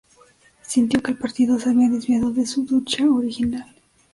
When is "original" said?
3.07-3.71